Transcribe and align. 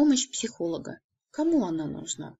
Помощь 0.00 0.30
психолога. 0.30 0.98
Кому 1.30 1.66
она 1.66 1.84
нужна? 1.84 2.38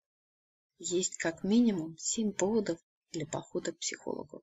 Есть 0.79 1.19
как 1.19 1.45
минимум 1.45 1.95
семь 1.99 2.33
поводов 2.33 2.79
для 3.13 3.27
похода 3.27 3.73
к 3.73 3.79
психологу. 3.79 4.43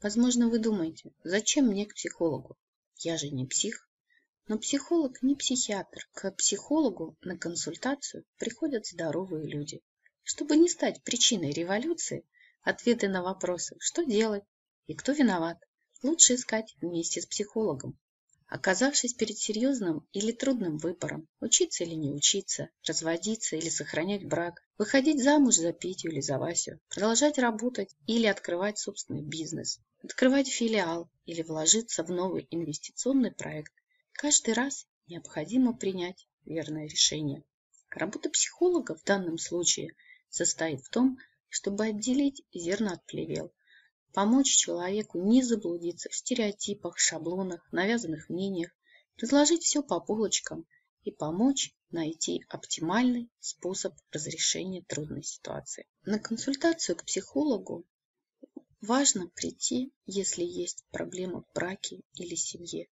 Возможно, 0.00 0.48
вы 0.48 0.60
думаете, 0.60 1.10
зачем 1.24 1.66
мне 1.66 1.86
к 1.86 1.94
психологу? 1.94 2.56
Я 2.98 3.18
же 3.18 3.30
не 3.30 3.46
псих. 3.46 3.90
Но 4.46 4.60
психолог 4.60 5.24
не 5.24 5.34
психиатр. 5.34 6.08
К 6.12 6.30
психологу 6.30 7.16
на 7.20 7.36
консультацию 7.36 8.24
приходят 8.38 8.86
здоровые 8.86 9.48
люди. 9.48 9.82
Чтобы 10.22 10.56
не 10.56 10.68
стать 10.68 11.02
причиной 11.02 11.50
революции, 11.50 12.24
ответы 12.62 13.08
на 13.08 13.24
вопросы, 13.24 13.74
что 13.80 14.04
делать 14.04 14.44
и 14.86 14.94
кто 14.94 15.10
виноват, 15.10 15.58
лучше 16.04 16.36
искать 16.36 16.76
вместе 16.80 17.20
с 17.20 17.26
психологом. 17.26 17.98
Оказавшись 18.48 19.14
перед 19.14 19.36
серьезным 19.38 20.06
или 20.12 20.30
трудным 20.30 20.78
выбором, 20.78 21.26
учиться 21.40 21.82
или 21.82 21.94
не 21.94 22.12
учиться, 22.12 22.70
разводиться 22.86 23.56
или 23.56 23.68
сохранять 23.68 24.24
брак, 24.24 24.62
выходить 24.78 25.22
замуж 25.22 25.56
за 25.56 25.72
Петю 25.72 26.10
или 26.10 26.20
за 26.20 26.38
Васю, 26.38 26.78
продолжать 26.88 27.38
работать 27.38 27.96
или 28.06 28.26
открывать 28.26 28.78
собственный 28.78 29.22
бизнес, 29.22 29.80
открывать 30.04 30.48
филиал 30.48 31.10
или 31.24 31.42
вложиться 31.42 32.04
в 32.04 32.10
новый 32.10 32.46
инвестиционный 32.50 33.32
проект, 33.32 33.72
каждый 34.12 34.54
раз 34.54 34.86
необходимо 35.08 35.76
принять 35.76 36.28
верное 36.44 36.86
решение. 36.86 37.42
Работа 37.90 38.30
психолога 38.30 38.94
в 38.94 39.02
данном 39.02 39.38
случае 39.38 39.96
состоит 40.28 40.82
в 40.82 40.90
том, 40.90 41.18
чтобы 41.48 41.86
отделить 41.86 42.44
зерна 42.52 42.92
от 42.92 43.04
плевел, 43.06 43.52
помочь 44.16 44.56
человеку 44.56 45.18
не 45.18 45.42
заблудиться 45.42 46.08
в 46.08 46.14
стереотипах, 46.14 46.98
шаблонах, 46.98 47.70
навязанных 47.70 48.30
мнениях, 48.30 48.70
разложить 49.20 49.62
все 49.62 49.82
по 49.82 50.00
полочкам 50.00 50.66
и 51.02 51.10
помочь 51.10 51.74
найти 51.90 52.42
оптимальный 52.48 53.30
способ 53.40 53.92
разрешения 54.10 54.82
трудной 54.88 55.22
ситуации. 55.22 55.86
На 56.06 56.18
консультацию 56.18 56.96
к 56.96 57.04
психологу 57.04 57.84
важно 58.80 59.28
прийти, 59.28 59.92
если 60.06 60.44
есть 60.44 60.86
проблема 60.90 61.42
в 61.42 61.52
браке 61.54 62.00
или 62.14 62.36
семье. 62.36 62.88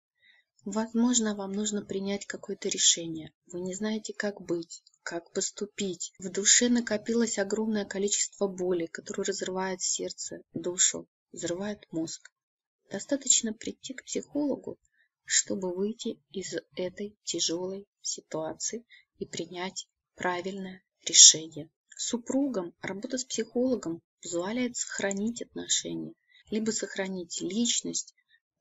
Возможно, 0.66 1.36
вам 1.36 1.53
нужно 1.53 1.86
принять 1.86 2.26
какое-то 2.26 2.67
решение. 2.67 3.31
Вы 3.45 3.61
не 3.61 3.73
знаете, 3.73 4.14
как 4.14 4.42
быть, 4.42 4.83
как 5.04 5.32
поступить. 5.32 6.14
В 6.18 6.30
душе 6.30 6.70
накопилось 6.70 7.38
огромное 7.38 7.86
количество 7.86 8.48
боли, 8.48 8.88
которое 8.88 9.23
разрывает 9.23 9.82
сердце, 9.82 10.42
душу 10.54 11.08
взрывает 11.32 11.86
мозг. 11.92 12.32
Достаточно 12.90 13.54
прийти 13.54 13.94
к 13.94 14.06
психологу, 14.06 14.80
чтобы 15.26 15.73
выйти 15.73 16.22
из 16.32 16.54
этой 16.76 17.18
тяжелой 17.23 17.88
ситуации 18.02 18.86
и 19.18 19.26
принять 19.26 19.88
правильное 20.16 20.84
решение. 21.06 21.70
Супругам 21.95 22.73
работа 22.82 23.17
с 23.17 23.26
психологом 23.26 24.02
позволяет 24.22 24.78
сохранить 24.78 25.42
отношения, 25.42 26.14
либо 26.50 26.72
сохранить 26.72 27.42
личность 27.42 28.14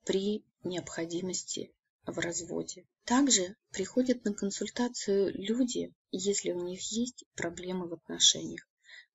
при 0.03 0.43
необходимости 0.63 1.73
в 2.05 2.19
разводе. 2.19 2.85
Также 3.05 3.55
приходят 3.71 4.25
на 4.25 4.33
консультацию 4.33 5.31
люди, 5.33 5.93
если 6.11 6.51
у 6.51 6.61
них 6.63 6.81
есть 6.91 7.25
проблемы 7.35 7.87
в 7.87 7.93
отношениях. 7.93 8.67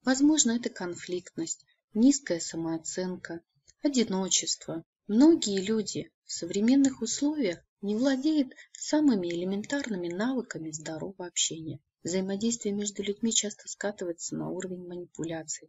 Возможно, 0.03 0.53
это 0.53 0.71
конфликтность, 0.71 1.65
низкая 1.95 2.41
самооценка, 2.41 3.41
одиночество. 3.83 4.85
Многие 5.07 5.61
люди 5.61 6.11
в 6.25 6.33
современных 6.33 7.03
условиях 7.03 7.59
не 7.81 7.95
владеют 7.95 8.55
самыми 8.73 9.29
элементарными 9.29 10.09
навыками 10.09 10.71
здорового 10.71 11.27
общения. 11.27 11.81
Взаимодействие 12.03 12.75
между 12.75 13.03
людьми 13.03 13.33
часто 13.33 13.69
скатывается 13.69 14.37
на 14.37 14.51
уровень 14.51 14.87
манипуляций. 14.87 15.69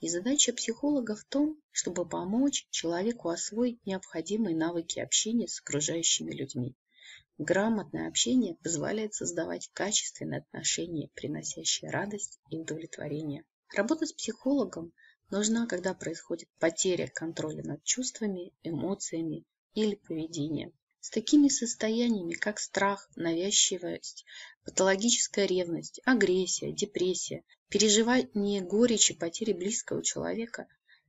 И 0.00 0.08
задача 0.08 0.52
психолога 0.52 1.16
в 1.16 1.24
том, 1.24 1.60
чтобы 1.72 2.08
помочь 2.08 2.68
человеку 2.70 3.30
освоить 3.30 3.84
необходимые 3.84 4.56
навыки 4.56 5.00
общения 5.00 5.48
с 5.48 5.60
окружающими 5.60 6.32
людьми. 6.32 6.76
Грамотное 7.36 8.08
общение 8.08 8.56
позволяет 8.62 9.14
создавать 9.14 9.70
качественные 9.72 10.40
отношения, 10.40 11.10
приносящие 11.14 11.90
радость 11.90 12.38
и 12.50 12.58
удовлетворение. 12.58 13.44
Работа 13.74 14.06
с 14.06 14.12
психологом 14.12 14.92
нужна, 15.30 15.66
когда 15.66 15.94
происходит 15.94 16.48
потеря 16.58 17.08
контроля 17.08 17.64
над 17.64 17.82
чувствами, 17.82 18.52
эмоциями 18.62 19.44
или 19.74 19.96
поведением. 19.96 20.72
С 21.00 21.10
такими 21.10 21.48
состояниями, 21.48 22.34
как 22.34 22.58
страх, 22.58 23.08
навязчивость, 23.14 24.24
патологическая 24.64 25.46
ревность, 25.46 26.00
агрессия, 26.04 26.72
депрессия, 26.72 27.44
переживание 27.68 28.60
горечи 28.60 29.14
потери 29.14 29.52
близкого 29.52 30.02
человека, 30.02 30.66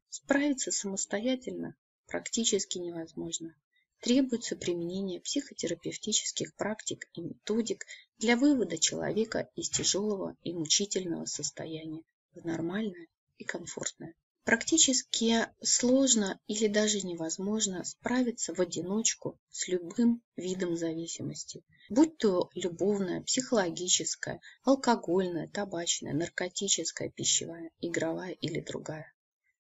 справиться 0.10 0.72
самостоятельно 0.72 1.76
практически 2.08 2.78
невозможно. 2.78 3.56
Требуется 4.00 4.56
применение 4.56 5.20
психотерапевтических 5.20 6.56
практик 6.56 7.10
и 7.14 7.22
методик 7.22 7.86
для 8.18 8.38
вывода 8.38 8.78
человека 8.78 9.50
из 9.56 9.70
тяжелого 9.70 10.38
и 10.44 10.54
мучительного 10.54 11.26
состояния 11.26 12.04
в 12.34 12.46
нормальное 12.46 13.08
и 13.38 13.44
комфортное. 13.44 14.14
Практически 14.46 15.48
сложно 15.62 16.40
или 16.48 16.68
даже 16.68 17.02
невозможно 17.02 17.84
справиться 17.84 18.54
в 18.54 18.60
одиночку 18.60 19.40
с 19.52 19.68
любым 19.68 20.24
видом 20.36 20.76
зависимости, 20.76 21.64
будь 21.90 22.18
то 22.18 22.50
любовная, 22.56 23.22
психологическая, 23.22 24.42
алкогольная, 24.64 25.48
табачная, 25.50 26.14
наркотическая, 26.14 27.10
пищевая, 27.10 27.70
игровая 27.82 28.32
или 28.32 28.60
другая. 28.60 29.14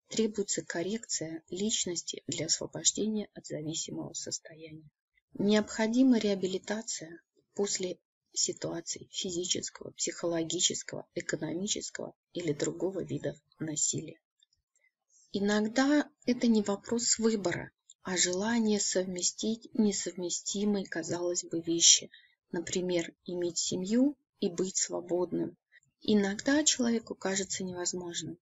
Требуется 0.09 0.63
коррекция 0.63 1.43
личности 1.49 2.23
для 2.27 2.45
освобождения 2.45 3.29
от 3.33 3.45
зависимого 3.45 4.13
состояния. 4.13 4.89
Необходима 5.33 6.17
реабилитация 6.17 7.19
после 7.55 7.99
ситуаций 8.31 9.09
физического, 9.11 9.91
психологического, 9.91 11.07
экономического 11.13 12.15
или 12.33 12.53
другого 12.53 13.03
вида 13.03 13.35
насилия. 13.59 14.19
Иногда 15.33 16.09
это 16.25 16.47
не 16.47 16.61
вопрос 16.61 17.19
выбора, 17.19 17.71
а 18.01 18.15
желание 18.15 18.79
совместить 18.79 19.69
несовместимые, 19.73 20.85
казалось 20.85 21.43
бы, 21.43 21.59
вещи. 21.59 22.09
Например, 22.51 23.13
иметь 23.25 23.57
семью 23.57 24.15
и 24.39 24.49
быть 24.49 24.77
свободным. 24.77 25.57
Иногда 26.01 26.63
человеку 26.63 27.13
кажется 27.13 27.65
невозможным. 27.65 28.37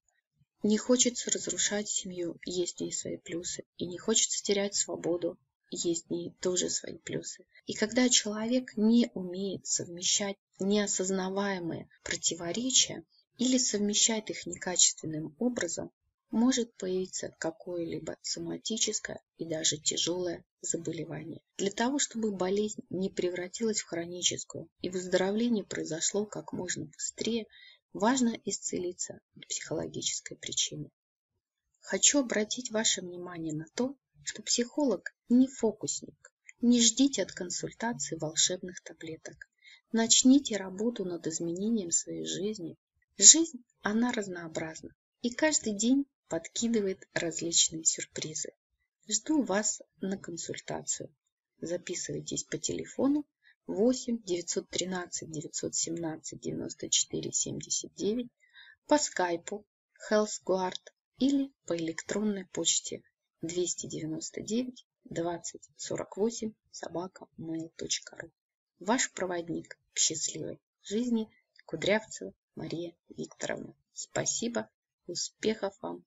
Не 0.61 0.77
хочется 0.77 1.31
разрушать 1.31 1.89
семью, 1.89 2.39
есть 2.45 2.77
в 2.77 2.81
ней 2.81 2.91
свои 2.91 3.17
плюсы. 3.17 3.63
И 3.77 3.87
не 3.87 3.97
хочется 3.97 4.43
терять 4.43 4.75
свободу, 4.75 5.39
есть 5.71 6.07
в 6.07 6.11
ней 6.11 6.35
тоже 6.39 6.69
свои 6.69 6.97
плюсы. 6.99 7.45
И 7.65 7.73
когда 7.73 8.09
человек 8.09 8.77
не 8.77 9.09
умеет 9.15 9.65
совмещать 9.65 10.37
неосознаваемые 10.59 11.89
противоречия 12.03 13.03
или 13.37 13.57
совмещает 13.57 14.29
их 14.29 14.45
некачественным 14.45 15.35
образом, 15.39 15.91
может 16.35 16.75
появиться 16.75 17.33
какое-либо 17.39 18.17
соматическое 18.21 19.21
и 19.37 19.45
даже 19.45 19.77
тяжелое 19.77 20.43
заболевание. 20.59 21.39
Для 21.57 21.71
того, 21.71 21.97
чтобы 21.97 22.35
болезнь 22.35 22.81
не 22.89 23.09
превратилась 23.09 23.79
в 23.79 23.87
хроническую 23.87 24.67
и 24.81 24.89
выздоровление 24.89 25.63
произошло 25.63 26.25
как 26.25 26.51
можно 26.51 26.87
быстрее, 26.87 27.45
важно 27.93 28.37
исцелиться 28.43 29.21
от 29.37 29.47
психологической 29.47 30.35
причины. 30.35 30.91
Хочу 31.79 32.19
обратить 32.19 32.69
ваше 32.69 32.99
внимание 32.99 33.55
на 33.55 33.67
то, 33.73 33.95
что 34.25 34.43
психолог 34.43 35.15
не 35.29 35.47
фокусник. 35.47 36.33
Не 36.59 36.81
ждите 36.81 37.23
от 37.23 37.31
консультации 37.31 38.17
волшебных 38.17 38.83
таблеток. 38.83 39.35
Начните 39.93 40.57
работу 40.57 41.05
над 41.05 41.27
изменением 41.27 41.91
своей 41.91 42.25
жизни. 42.25 42.75
Жизнь, 43.17 43.63
она 43.81 44.11
разнообразна. 44.11 44.89
И 45.21 45.29
каждый 45.29 45.73
день 45.73 46.05
подкидывает 46.27 47.07
различные 47.13 47.83
сюрпризы. 47.83 48.51
Жду 49.07 49.43
вас 49.43 49.81
на 50.01 50.17
консультацию. 50.17 51.13
Записывайтесь 51.59 52.43
по 52.43 52.57
телефону 52.57 53.25
8 53.67 54.23
913 54.23 55.29
917 55.31 56.39
94 56.39 57.31
79 57.31 58.27
по 58.87 58.97
скайпу 58.97 59.65
HealthGuard 60.09 60.81
или 61.17 61.51
по 61.65 61.77
электронной 61.77 62.45
почте 62.47 63.03
299 63.41 64.85
20 65.05 65.69
48 65.77 66.53
собака 66.71 67.27
Ваш 68.79 69.11
проводник 69.13 69.79
к 69.93 69.97
счастливой 69.99 70.59
жизни 70.81 71.29
Кудрявцева 71.65 72.33
Мария 72.55 72.95
Викторовна. 73.09 73.75
Спасибо, 73.93 74.69
успехов 75.07 75.75
вам 75.81 76.05